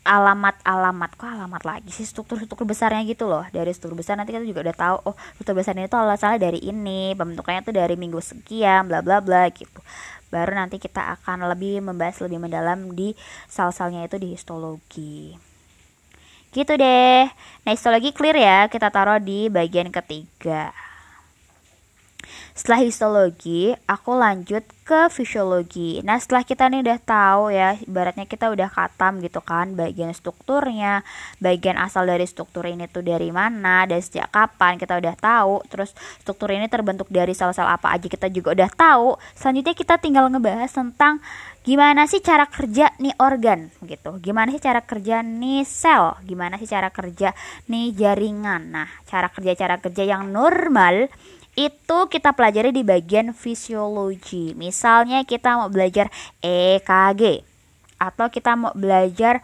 alamat-alamat. 0.06 1.10
Kok 1.18 1.26
alamat 1.26 1.62
lagi 1.66 1.90
sih? 1.90 2.06
Struktur-struktur 2.06 2.62
besarnya 2.62 3.02
gitu 3.02 3.26
loh. 3.26 3.42
Dari 3.50 3.74
struktur 3.74 3.98
besar 3.98 4.14
nanti 4.14 4.30
kita 4.30 4.46
juga 4.46 4.70
udah 4.70 4.76
tahu 4.78 4.96
oh 5.10 5.14
struktur 5.34 5.58
besarnya 5.58 5.90
itu 5.90 5.98
asalnya 5.98 6.38
dari 6.46 6.62
ini 6.62 7.12
pembentukannya 7.18 7.66
itu 7.66 7.74
dari 7.74 7.98
minggu 7.98 8.22
sekian 8.22 8.86
bla 8.86 9.02
bla 9.02 9.18
bla 9.18 9.50
gitu. 9.50 9.82
Baru 10.30 10.54
nanti 10.54 10.78
kita 10.78 11.18
akan 11.18 11.50
lebih 11.50 11.82
membahas 11.82 12.22
lebih 12.22 12.38
mendalam 12.38 12.94
di 12.94 13.18
sel-selnya 13.50 14.06
itu 14.06 14.16
di 14.22 14.32
histologi. 14.32 15.34
Gitu 16.54 16.72
deh. 16.78 17.26
Nah 17.66 17.70
histologi 17.74 18.14
clear 18.14 18.38
ya. 18.38 18.58
Kita 18.70 18.94
taruh 18.94 19.18
di 19.18 19.50
bagian 19.50 19.90
ketiga 19.90 20.85
setelah 22.56 22.80
histologi, 22.84 23.74
aku 23.86 24.16
lanjut 24.16 24.64
ke 24.86 25.10
fisiologi. 25.10 25.98
Nah, 26.06 26.14
setelah 26.22 26.46
kita 26.46 26.70
nih 26.70 26.80
udah 26.86 26.98
tahu 27.02 27.50
ya, 27.50 27.74
ibaratnya 27.82 28.22
kita 28.22 28.48
udah 28.54 28.70
katam 28.70 29.18
gitu 29.18 29.42
kan, 29.42 29.74
bagian 29.74 30.14
strukturnya, 30.14 31.02
bagian 31.42 31.74
asal 31.74 32.06
dari 32.06 32.22
struktur 32.22 32.62
ini 32.70 32.86
tuh 32.86 33.02
dari 33.02 33.34
mana, 33.34 33.82
dan 33.84 33.98
sejak 33.98 34.30
kapan 34.30 34.78
kita 34.78 34.94
udah 34.94 35.14
tahu, 35.18 35.66
terus 35.66 35.90
struktur 36.22 36.54
ini 36.54 36.70
terbentuk 36.70 37.10
dari 37.10 37.34
sel-sel 37.34 37.66
apa 37.66 37.98
aja 37.98 38.06
kita 38.06 38.30
juga 38.30 38.54
udah 38.54 38.70
tahu. 38.70 39.18
Selanjutnya 39.34 39.74
kita 39.74 39.94
tinggal 39.98 40.30
ngebahas 40.30 40.70
tentang 40.70 41.18
gimana 41.66 42.06
sih 42.06 42.22
cara 42.22 42.46
kerja 42.46 42.94
nih 43.02 43.18
organ 43.18 43.74
gitu 43.82 44.22
gimana 44.22 44.54
sih 44.54 44.62
cara 44.62 44.86
kerja 44.86 45.26
nih 45.26 45.66
sel 45.66 46.14
gimana 46.22 46.62
sih 46.62 46.70
cara 46.70 46.94
kerja 46.94 47.34
nih 47.66 47.90
jaringan 47.90 48.70
nah 48.70 48.86
cara 49.02 49.26
kerja 49.34 49.58
cara 49.58 49.82
kerja 49.82 50.06
yang 50.06 50.30
normal 50.30 51.10
itu 51.56 51.98
kita 52.12 52.36
pelajari 52.36 52.68
di 52.68 52.84
bagian 52.84 53.32
fisiologi. 53.32 54.52
Misalnya 54.52 55.24
kita 55.24 55.56
mau 55.56 55.72
belajar 55.72 56.12
EKG 56.44 57.40
atau 57.96 58.28
kita 58.28 58.60
mau 58.60 58.76
belajar 58.76 59.40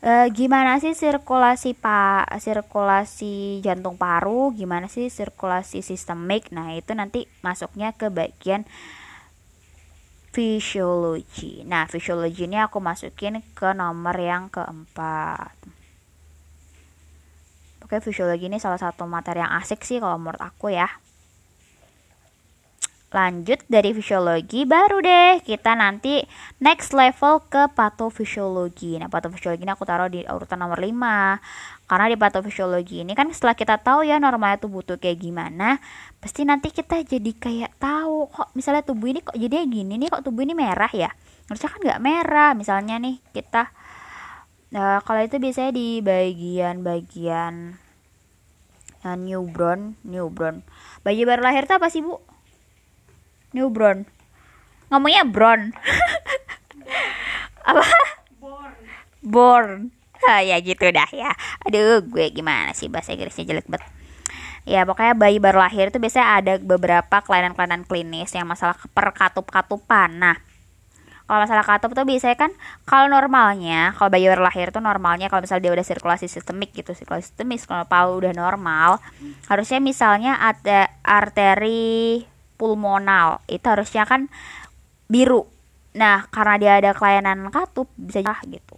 e, 0.00 0.32
gimana 0.32 0.80
sih 0.80 0.96
sirkulasi 0.96 1.76
pak 1.76 2.24
sirkulasi 2.40 3.60
jantung 3.60 4.00
paru, 4.00 4.48
gimana 4.56 4.88
sih 4.88 5.12
sirkulasi 5.12 5.84
sistemik. 5.84 6.48
Nah, 6.56 6.72
itu 6.72 6.96
nanti 6.96 7.28
masuknya 7.44 7.92
ke 7.92 8.08
bagian 8.08 8.64
fisiologi. 10.32 11.68
Nah, 11.68 11.84
fisiologi 11.84 12.48
ini 12.48 12.56
aku 12.56 12.80
masukin 12.80 13.44
ke 13.52 13.76
nomor 13.76 14.16
yang 14.16 14.48
keempat. 14.48 15.52
Oke, 17.84 18.00
fisiologi 18.00 18.48
ini 18.48 18.56
salah 18.56 18.80
satu 18.80 19.04
materi 19.04 19.44
yang 19.44 19.52
asik 19.60 19.84
sih 19.84 20.00
kalau 20.00 20.16
menurut 20.16 20.40
aku 20.40 20.72
ya 20.72 20.88
lanjut 23.10 23.58
dari 23.66 23.90
fisiologi 23.90 24.62
baru 24.62 25.02
deh. 25.02 25.42
Kita 25.42 25.74
nanti 25.74 26.22
next 26.62 26.94
level 26.94 27.42
ke 27.50 27.66
patofisiologi. 27.74 28.96
Nah 29.02 29.10
patofisiologi 29.10 29.66
ini 29.66 29.72
aku 29.74 29.82
taruh 29.82 30.06
di 30.06 30.22
urutan 30.22 30.62
nomor 30.62 30.78
5 30.78 31.90
karena 31.90 32.06
di 32.06 32.14
patofisiologi 32.14 33.02
ini 33.02 33.18
kan 33.18 33.26
setelah 33.34 33.58
kita 33.58 33.82
tahu 33.82 34.06
ya 34.06 34.22
normalnya 34.22 34.62
tubuh 34.62 34.86
tuh 34.86 35.02
kayak 35.02 35.26
gimana 35.26 35.82
pasti 36.22 36.46
nanti 36.46 36.70
kita 36.70 37.02
jadi 37.02 37.34
kayak 37.34 37.82
tahu 37.82 38.30
kok 38.30 38.54
misalnya 38.54 38.86
tubuh 38.86 39.10
ini 39.10 39.26
kok 39.26 39.34
jadi 39.34 39.66
gini 39.66 39.98
nih 39.98 40.06
kok 40.06 40.22
tubuh 40.22 40.46
ini 40.46 40.54
merah 40.54 40.90
ya? 40.94 41.10
Harusnya 41.50 41.70
kan 41.74 41.80
nggak 41.82 42.02
merah. 42.02 42.50
Misalnya 42.54 42.94
nih 43.02 43.18
kita 43.34 43.74
nah, 44.70 45.02
kalau 45.02 45.26
itu 45.26 45.42
biasanya 45.42 45.74
di 45.74 45.98
bagian-bagian 45.98 47.74
uh, 49.04 49.16
newborn 49.18 49.98
newborn 50.06 50.62
bayi 51.02 51.24
baru 51.24 51.42
lahir 51.44 51.64
tuh 51.66 51.80
apa 51.80 51.88
sih 51.88 52.04
bu 52.04 52.20
newborn 53.52 54.06
ngomongnya 54.90 55.22
brown. 55.22 55.70
Apa? 57.70 57.84
Born. 58.42 58.74
Born 59.22 59.70
ah, 60.26 60.42
ya 60.44 60.56
gitu 60.60 60.84
dah 60.92 61.08
ya. 61.14 61.32
Aduh 61.64 62.04
gue 62.04 62.26
gimana 62.34 62.76
sih 62.76 62.90
bahasa 62.92 63.14
Inggrisnya 63.14 63.48
jelek 63.48 63.66
banget. 63.70 63.88
Ya 64.68 64.84
pokoknya 64.84 65.16
bayi 65.16 65.40
baru 65.40 65.64
lahir 65.64 65.88
itu 65.88 65.96
biasanya 65.96 66.28
ada 66.36 66.52
beberapa 66.60 67.16
kelainan-kelainan 67.24 67.88
klinis 67.88 68.30
yang 68.36 68.44
masalah 68.44 68.76
perkatup-katupan. 68.92 70.20
Nah 70.20 70.36
kalau 71.24 71.46
masalah 71.46 71.62
katup 71.62 71.94
tuh 71.94 72.02
biasanya 72.02 72.34
kan 72.34 72.50
kalau 72.82 73.06
normalnya 73.06 73.94
kalau 73.94 74.10
bayi 74.10 74.26
baru 74.26 74.42
lahir 74.42 74.74
tuh 74.74 74.82
normalnya 74.82 75.30
kalau 75.30 75.46
misalnya 75.46 75.70
dia 75.70 75.72
udah 75.78 75.86
sirkulasi 75.86 76.26
sistemik 76.26 76.74
gitu 76.74 76.90
sirkulasi 76.90 77.30
sistemik 77.30 77.62
kalau 77.70 77.86
paru 77.86 78.18
udah 78.18 78.34
normal 78.34 78.98
harusnya 79.46 79.78
misalnya 79.78 80.42
ada 80.42 80.90
arteri 81.06 82.26
pulmonal. 82.60 83.40
Itu 83.48 83.64
harusnya 83.72 84.04
kan 84.04 84.28
biru. 85.08 85.48
Nah 85.96 86.28
karena 86.28 86.54
dia 86.60 86.72
ada 86.76 86.90
kelainan 86.92 87.48
katup 87.48 87.88
bisa 87.96 88.20
jadi 88.20 88.60
gitu. 88.60 88.76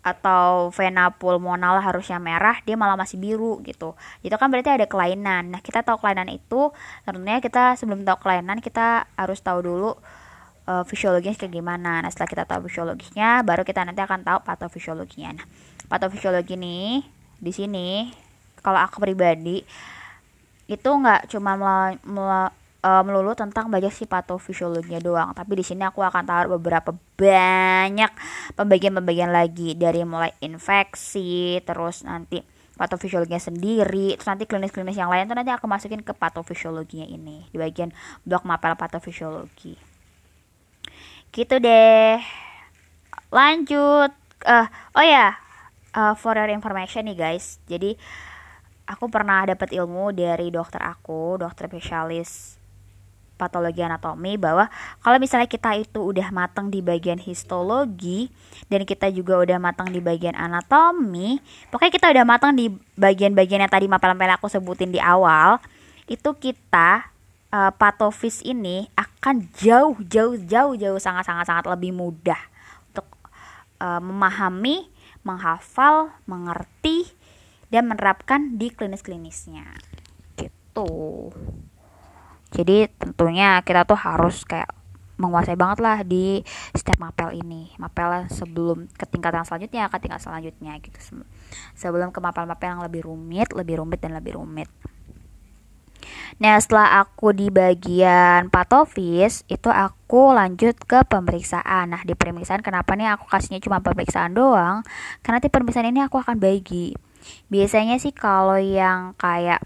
Atau 0.00 0.72
vena 0.72 1.12
pulmonal 1.12 1.84
harusnya 1.84 2.16
merah 2.16 2.56
dia 2.64 2.80
malah 2.80 2.96
masih 2.96 3.20
biru 3.20 3.60
gitu. 3.60 3.92
Itu 4.24 4.40
kan 4.40 4.48
berarti 4.48 4.72
ada 4.72 4.88
kelainan. 4.88 5.52
Nah 5.52 5.60
kita 5.60 5.84
tahu 5.84 6.00
kelainan 6.00 6.32
itu 6.32 6.72
tentunya 7.04 7.44
kita 7.44 7.76
sebelum 7.76 8.08
tahu 8.08 8.24
kelainan 8.24 8.64
kita 8.64 9.04
harus 9.20 9.44
tahu 9.44 9.60
dulu 9.60 9.92
uh, 10.68 10.84
fisiologinya 10.88 11.36
kayak 11.36 11.52
gimana. 11.52 12.00
Nah 12.00 12.10
setelah 12.10 12.30
kita 12.32 12.44
tahu 12.48 12.68
fisiologinya 12.68 13.44
baru 13.44 13.62
kita 13.64 13.84
nanti 13.84 14.00
akan 14.00 14.24
tahu 14.24 14.38
patofisiologinya. 14.44 15.40
Nah 15.40 15.46
patofisiologi 15.88 16.56
nih 16.56 17.04
di 17.40 17.52
sini 17.52 17.88
kalau 18.64 18.80
aku 18.80 19.04
pribadi 19.04 19.60
itu 20.64 20.88
nggak 20.88 21.28
cuma 21.28 21.52
uh, 22.84 23.02
melulu 23.04 23.32
tentang 23.32 23.72
baca 23.72 23.88
si 23.88 24.04
patofisiologinya 24.04 25.00
doang. 25.00 25.30
Tapi 25.32 25.52
di 25.56 25.64
sini 25.64 25.84
aku 25.84 26.04
akan 26.04 26.24
taruh 26.24 26.50
beberapa 26.60 26.92
banyak 26.92 28.12
pembagian-pembagian 28.56 29.32
lagi. 29.32 29.72
Dari 29.76 30.04
mulai 30.04 30.32
infeksi 30.44 31.60
terus 31.64 32.04
nanti 32.04 32.44
patofisiologinya 32.74 33.38
sendiri 33.38 34.18
terus 34.18 34.26
nanti 34.26 34.50
klinis-klinis 34.50 34.98
yang 34.98 35.06
lain 35.06 35.30
tuh 35.30 35.38
nanti 35.38 35.54
aku 35.54 35.64
masukin 35.64 36.04
ke 36.04 36.12
patofisiologinya 36.12 37.08
ini. 37.08 37.48
Di 37.48 37.56
bagian 37.56 37.92
blok 38.24 38.44
mapel 38.44 38.76
patofisiologi. 38.76 39.76
Gitu 41.32 41.56
deh. 41.58 42.20
Lanjut. 43.32 44.12
Uh, 44.44 44.68
oh 44.92 45.00
ya 45.00 45.40
uh, 45.96 46.12
for 46.18 46.36
your 46.36 46.50
information 46.50 47.08
nih 47.08 47.16
guys. 47.16 47.62
Jadi 47.70 47.96
aku 48.84 49.08
pernah 49.08 49.44
dapat 49.48 49.72
ilmu 49.72 50.12
dari 50.12 50.52
dokter 50.52 50.80
aku, 50.80 51.40
dokter 51.40 51.68
spesialis 51.68 52.60
patologi 53.34 53.82
anatomi 53.82 54.38
bahwa 54.38 54.70
kalau 55.02 55.18
misalnya 55.18 55.50
kita 55.50 55.74
itu 55.74 55.98
udah 56.00 56.30
matang 56.30 56.70
di 56.70 56.78
bagian 56.80 57.18
histologi 57.18 58.30
dan 58.70 58.86
kita 58.86 59.10
juga 59.10 59.42
udah 59.42 59.58
matang 59.58 59.90
di 59.90 59.98
bagian 59.98 60.38
anatomi, 60.38 61.42
pokoknya 61.68 61.92
kita 61.92 62.06
udah 62.14 62.24
matang 62.24 62.54
di 62.54 62.70
bagian-bagian 62.94 63.66
yang 63.66 63.72
tadi 63.72 63.90
mapel-mapel 63.90 64.38
aku 64.38 64.46
sebutin 64.46 64.94
di 64.94 65.02
awal, 65.02 65.58
itu 66.06 66.30
kita 66.38 67.10
uh, 67.50 67.74
patofis 67.74 68.38
ini 68.46 68.86
akan 68.94 69.50
jauh 69.58 69.98
jauh 70.06 70.38
jauh 70.38 70.74
jauh 70.78 70.98
sangat 71.02 71.26
sangat 71.26 71.50
sangat 71.50 71.66
lebih 71.66 71.90
mudah 71.90 72.38
untuk 72.94 73.06
uh, 73.82 73.98
memahami, 73.98 74.86
menghafal, 75.26 76.14
mengerti 76.30 77.10
dan 77.74 77.90
menerapkan 77.90 78.54
di 78.54 78.70
klinis-klinisnya. 78.70 79.66
Gitu. 80.38 80.90
Jadi 82.54 82.86
tentunya 82.94 83.58
kita 83.66 83.82
tuh 83.82 83.98
harus 83.98 84.46
kayak 84.46 84.70
menguasai 85.18 85.58
banget 85.58 85.78
lah 85.82 86.06
di 86.06 86.46
setiap 86.70 87.02
mapel 87.02 87.34
ini. 87.34 87.74
Mapel 87.82 88.30
sebelum 88.30 88.86
ke 88.94 89.10
tingkatan 89.10 89.42
selanjutnya 89.42 89.90
ke 89.90 89.98
tingkat 89.98 90.22
selanjutnya 90.22 90.78
gitu. 90.78 91.18
Sebelum 91.74 92.14
ke 92.14 92.22
mapel-mapel 92.22 92.78
yang 92.78 92.82
lebih 92.86 93.10
rumit 93.10 93.50
lebih 93.50 93.82
rumit 93.82 93.98
dan 93.98 94.14
lebih 94.14 94.38
rumit. 94.38 94.70
Nah 96.38 96.58
setelah 96.58 97.02
aku 97.02 97.30
di 97.34 97.48
bagian 97.48 98.50
patofis 98.50 99.42
itu 99.50 99.70
aku 99.70 100.34
lanjut 100.34 100.78
ke 100.82 101.02
pemeriksaan. 101.06 101.90
Nah 101.90 102.02
di 102.06 102.14
pemeriksaan 102.14 102.62
kenapa 102.62 102.94
nih 102.94 103.14
aku 103.14 103.26
kasihnya 103.30 103.62
cuma 103.62 103.82
pemeriksaan 103.82 104.34
doang? 104.34 104.82
Karena 105.22 105.38
di 105.42 105.50
pemeriksaan 105.50 105.90
ini 105.90 106.02
aku 106.02 106.22
akan 106.22 106.38
bagi 106.38 106.94
biasanya 107.48 108.00
sih 108.00 108.12
kalau 108.12 108.56
yang 108.58 109.12
kayak 109.16 109.62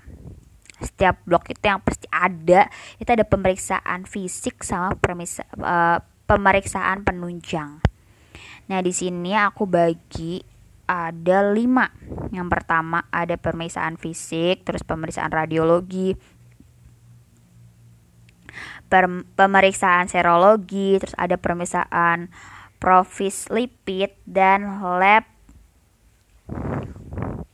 setiap 0.78 1.18
blok 1.26 1.50
itu 1.50 1.64
yang 1.66 1.82
pasti 1.82 2.06
ada 2.10 2.70
itu 3.02 3.10
ada 3.10 3.26
pemeriksaan 3.26 4.06
fisik 4.06 4.62
sama 4.62 4.94
permisa, 4.94 5.42
uh, 5.58 5.98
pemeriksaan 6.30 7.02
penunjang 7.02 7.82
Nah, 8.68 8.84
di 8.84 8.92
sini 8.92 9.32
aku 9.32 9.64
bagi 9.64 10.44
ada 10.84 11.52
lima. 11.52 11.88
Yang 12.32 12.48
pertama 12.52 13.08
ada 13.08 13.40
pemeriksaan 13.40 13.96
fisik, 13.96 14.64
terus 14.68 14.84
pemeriksaan 14.84 15.32
radiologi, 15.32 16.12
pemeriksaan 19.36 20.12
serologi, 20.12 21.00
terus 21.00 21.16
ada 21.16 21.40
pemeriksaan 21.40 22.28
profis 22.76 23.48
lipid 23.48 24.12
dan 24.28 24.84
lab 25.00 25.24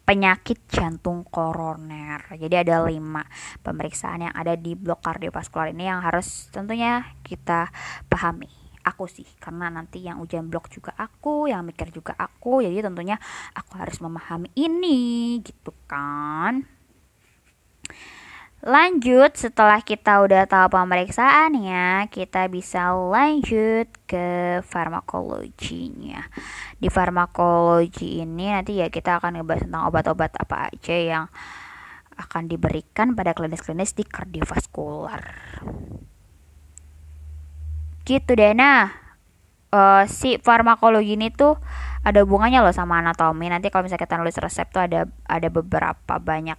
penyakit 0.05 0.69
jantung 0.69 1.25
koroner. 1.25 2.21
Jadi 2.37 2.55
ada 2.55 2.85
lima 2.85 3.25
pemeriksaan 3.65 4.29
yang 4.29 4.35
ada 4.37 4.55
di 4.55 4.77
blok 4.77 5.01
kardiovaskular 5.01 5.73
ini 5.73 5.89
yang 5.89 6.05
harus 6.05 6.53
tentunya 6.53 7.03
kita 7.25 7.73
pahami. 8.07 8.49
Aku 8.85 9.09
sih, 9.09 9.25
karena 9.41 9.73
nanti 9.73 10.05
yang 10.05 10.21
ujian 10.21 10.45
blok 10.53 10.69
juga 10.69 10.93
aku, 10.93 11.49
yang 11.49 11.65
mikir 11.65 11.89
juga 11.89 12.13
aku, 12.21 12.61
jadi 12.61 12.85
tentunya 12.85 13.17
aku 13.57 13.81
harus 13.81 13.97
memahami 13.97 14.53
ini, 14.61 15.41
gitu 15.41 15.73
kan. 15.89 16.69
Lanjut, 18.65 19.37
setelah 19.37 19.85
kita 19.85 20.25
udah 20.25 20.49
tahu 20.49 20.73
pemeriksaannya, 20.73 22.09
kita 22.09 22.49
bisa 22.49 22.97
lanjut 22.97 23.93
ke 24.09 24.65
farmakologinya. 24.65 26.25
Di 26.81 26.89
farmakologi 26.89 28.25
ini 28.25 28.49
nanti 28.49 28.81
ya 28.81 28.89
kita 28.89 29.21
akan 29.21 29.37
ngebahas 29.37 29.69
tentang 29.69 29.85
obat-obat 29.85 30.33
apa 30.41 30.73
aja 30.73 30.97
yang 30.97 31.25
akan 32.17 32.49
diberikan 32.49 33.13
pada 33.13 33.37
klinis-klinis 33.37 33.93
di 33.93 34.09
kardiovaskular. 34.09 35.21
Gitu 38.09 38.33
deh. 38.33 38.57
Nah, 38.57 38.89
uh, 39.77 40.09
si 40.09 40.41
farmakologi 40.41 41.21
ini 41.21 41.29
tuh 41.29 41.61
ada 42.01 42.25
hubungannya 42.25 42.65
loh 42.65 42.73
sama 42.73 43.05
anatomi. 43.05 43.53
Nanti 43.53 43.69
kalau 43.69 43.85
misalnya 43.85 44.09
kita 44.09 44.17
nulis 44.17 44.41
resep 44.41 44.73
tuh 44.73 44.89
ada 44.89 45.05
ada 45.29 45.49
beberapa 45.53 46.17
banyak 46.17 46.57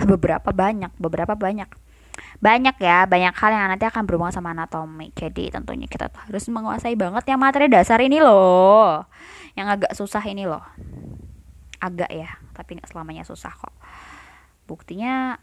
beberapa 0.00 0.50
banyak 0.52 0.92
beberapa 0.96 1.34
banyak. 1.36 1.68
Banyak 2.42 2.76
ya 2.82 3.08
banyak 3.08 3.32
hal 3.32 3.50
yang 3.54 3.72
nanti 3.72 3.88
akan 3.88 4.04
berhubungan 4.04 4.34
sama 4.34 4.52
anatomi. 4.52 5.12
Jadi 5.16 5.48
tentunya 5.48 5.88
kita 5.88 6.12
harus 6.12 6.44
menguasai 6.48 6.96
banget 6.96 7.24
yang 7.28 7.40
materi 7.40 7.72
dasar 7.72 8.00
ini 8.04 8.20
loh. 8.20 9.08
Yang 9.56 9.66
agak 9.78 9.92
susah 9.96 10.24
ini 10.28 10.44
loh. 10.44 10.64
Agak 11.80 12.12
ya 12.12 12.36
tapi 12.52 12.76
nggak 12.76 12.88
selamanya 12.92 13.24
susah 13.24 13.52
kok. 13.52 13.74
Buktinya 14.68 15.40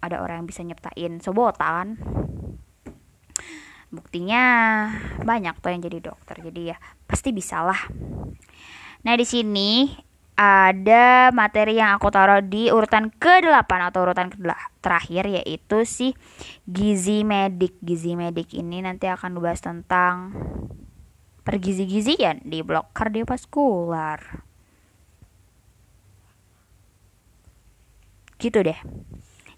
ada 0.00 0.20
orang 0.24 0.44
yang 0.44 0.48
bisa 0.48 0.64
nyiptain 0.64 1.20
sebota 1.20 1.60
kan 1.60 2.00
buktinya 3.90 4.42
banyak 5.26 5.58
tuh 5.58 5.74
yang 5.74 5.82
jadi 5.82 5.98
dokter. 5.98 6.38
Jadi 6.40 6.70
ya 6.72 6.76
pasti 7.10 7.34
bisalah 7.34 7.90
nah 9.00 9.16
di 9.16 9.24
sini 9.24 9.88
ada 10.40 11.28
materi 11.36 11.76
yang 11.76 12.00
aku 12.00 12.08
taruh 12.08 12.40
di 12.40 12.72
urutan 12.72 13.12
ke-8 13.12 13.68
atau 13.92 14.08
urutan 14.08 14.32
ke 14.32 14.40
terakhir 14.80 15.28
yaitu 15.28 15.84
si 15.84 16.16
gizi 16.64 17.28
medik. 17.28 17.76
Gizi 17.84 18.16
medik 18.16 18.56
ini 18.56 18.80
nanti 18.80 19.04
akan 19.04 19.36
dibahas 19.36 19.60
tentang 19.60 20.32
pergizi-gizian 21.44 22.40
di 22.40 22.64
blok 22.64 22.88
kardiovaskular. 22.96 24.48
Gitu 28.40 28.64
deh. 28.64 28.80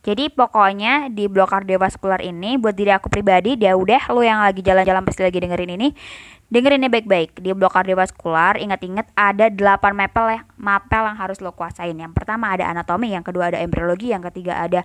Jadi 0.03 0.35
pokoknya 0.35 1.15
di 1.15 1.31
blok 1.31 1.55
kardiovaskular 1.55 2.27
ini 2.27 2.59
buat 2.59 2.75
diri 2.75 2.91
aku 2.91 3.07
pribadi 3.07 3.55
dia 3.55 3.79
udah 3.79 4.11
lo 4.11 4.27
yang 4.27 4.43
lagi 4.43 4.59
jalan-jalan 4.59 5.07
pasti 5.07 5.23
lagi 5.23 5.39
dengerin 5.39 5.79
ini 5.79 5.95
dengerin 6.51 6.83
ini 6.83 6.91
baik-baik. 6.91 7.39
Di 7.39 7.55
blok 7.55 7.71
kardiovaskular 7.71 8.59
ingat-ingat 8.59 9.15
ada 9.15 9.47
8 9.47 9.95
mapel 9.95 10.27
ya 10.35 10.41
mapel 10.59 11.07
yang 11.07 11.19
harus 11.23 11.39
lo 11.39 11.55
kuasain. 11.55 11.95
Yang 11.95 12.19
pertama 12.19 12.51
ada 12.51 12.67
anatomi 12.67 13.15
yang 13.15 13.23
kedua 13.23 13.55
ada 13.55 13.63
embriologi 13.63 14.11
yang 14.11 14.27
ketiga 14.27 14.59
ada 14.59 14.83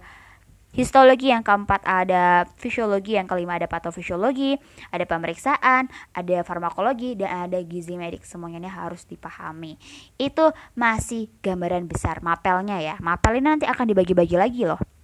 histologi 0.78 1.34
yang 1.34 1.42
keempat 1.42 1.82
ada 1.82 2.46
fisiologi 2.62 3.18
yang 3.18 3.26
kelima 3.26 3.58
ada 3.58 3.66
patofisiologi 3.66 4.62
ada 4.94 5.10
pemeriksaan 5.10 5.90
ada 6.14 6.46
farmakologi 6.46 7.18
dan 7.18 7.50
ada 7.50 7.58
gizi 7.66 7.98
medik. 7.98 8.22
Semuanya 8.22 8.62
ini 8.62 8.70
harus 8.70 9.02
dipahami. 9.10 9.82
Itu 10.22 10.54
masih 10.78 11.34
gambaran 11.42 11.90
besar 11.90 12.22
mapelnya 12.22 12.78
ya. 12.86 13.02
Mapel 13.02 13.42
ini 13.42 13.50
nanti 13.50 13.66
akan 13.66 13.90
dibagi-bagi 13.90 14.38
lagi 14.38 14.62
loh 14.70 14.97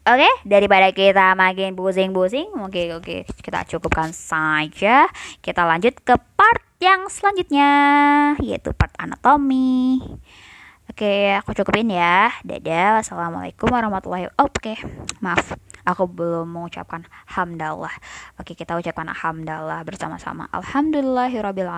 Oke, 0.00 0.24
okay, 0.24 0.32
daripada 0.48 0.88
kita 0.96 1.36
makin 1.36 1.76
pusing-pusing, 1.76 2.56
mungkin 2.56 2.96
oke 2.96 3.04
okay, 3.04 3.20
kita 3.44 3.68
cukupkan 3.68 4.16
saja. 4.16 5.06
Kita 5.44 5.68
lanjut 5.68 5.92
ke 6.00 6.16
part 6.34 6.64
yang 6.80 7.06
selanjutnya, 7.12 7.70
yaitu 8.40 8.72
part 8.72 8.90
anatomi. 8.96 10.00
Oke, 10.90 11.36
aku 11.36 11.54
cukupin 11.54 11.92
ya. 11.92 12.32
Dadah. 12.42 12.98
Wassalamualaikum 12.98 13.70
warahmatullahi 13.70 14.32
wabarakatuh. 14.34 14.50
Oke, 14.50 14.74
maaf 15.22 15.54
aku 15.90 16.06
belum 16.06 16.46
mengucapkan 16.46 17.04
hamdallah. 17.34 17.92
Oke, 18.38 18.54
kita 18.54 18.78
ucapkan 18.78 19.10
hamdallah 19.10 19.82
bersama-sama. 19.82 20.46
Alhamdulillahirabbil 20.54 21.68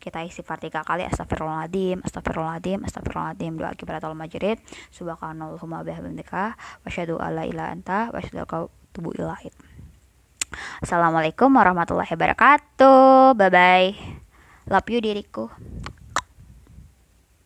Kita 0.00 0.24
istighfar 0.24 0.58
tiga 0.58 0.80
kali 0.82 1.04
astagfirullahaladzim, 1.04 2.00
astagfirullahaladzim, 2.02 2.82
astagfirullahaladzim. 2.82 3.52
Doa 3.60 3.72
kibaratul 3.76 4.16
majrid. 4.16 4.58
Subhanallahumma 4.90 5.84
bihamdika 5.84 6.56
wa 6.56 6.88
syahadu 6.88 7.20
alla 7.20 7.44
ilaha 7.44 7.68
anta 7.72 7.98
wa 8.10 8.18
syahadu 8.18 8.72
tubuh 8.96 9.12
ilahid. 9.12 9.52
Assalamualaikum 10.80 11.52
warahmatullahi 11.52 12.08
wabarakatuh. 12.08 13.36
Bye 13.36 13.52
bye. 13.52 13.88
Love 14.66 14.88
you 14.88 15.00
diriku. 15.04 15.52